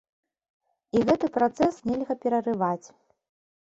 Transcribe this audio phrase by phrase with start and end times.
[0.97, 2.87] І гэты працэс нельга перарываць.